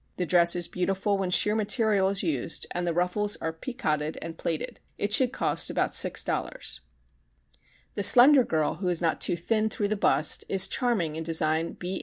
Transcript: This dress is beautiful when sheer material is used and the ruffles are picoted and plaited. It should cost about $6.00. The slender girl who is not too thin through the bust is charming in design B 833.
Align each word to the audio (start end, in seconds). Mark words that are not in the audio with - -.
This 0.17 0.29
dress 0.29 0.55
is 0.55 0.67
beautiful 0.67 1.19
when 1.19 1.29
sheer 1.29 1.53
material 1.53 2.09
is 2.09 2.23
used 2.23 2.65
and 2.71 2.87
the 2.87 2.91
ruffles 2.91 3.35
are 3.35 3.53
picoted 3.53 4.17
and 4.19 4.35
plaited. 4.35 4.79
It 4.97 5.13
should 5.13 5.31
cost 5.31 5.69
about 5.69 5.91
$6.00. 5.91 6.79
The 7.93 8.01
slender 8.01 8.43
girl 8.43 8.77
who 8.77 8.87
is 8.87 8.99
not 8.99 9.21
too 9.21 9.35
thin 9.35 9.69
through 9.69 9.89
the 9.89 9.95
bust 9.95 10.43
is 10.49 10.67
charming 10.67 11.17
in 11.17 11.23
design 11.23 11.73
B 11.73 11.97
833. 11.97 11.99